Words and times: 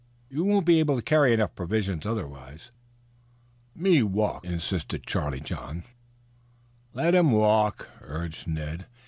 You 0.31 0.45
won't 0.45 0.65
be 0.65 0.79
able 0.79 0.95
to 0.95 1.03
carry 1.03 1.31
enough 1.31 1.53
provisions 1.53 2.07
otherwise." 2.07 2.71
"Me 3.75 4.01
walk," 4.01 4.43
insisted 4.43 5.05
Charlie 5.05 5.39
John. 5.41 5.83
"Let 6.95 7.13
him 7.13 7.31
walk," 7.31 7.87
urged 8.01 8.47
Ned. 8.47 8.87